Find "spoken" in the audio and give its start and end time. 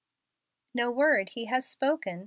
1.65-2.19